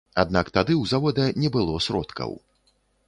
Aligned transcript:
Аднак 0.21 0.47
тады 0.57 0.73
ў 0.77 0.83
завода 0.93 1.27
не 1.43 1.53
было 1.59 1.77
сродкаў. 1.89 2.35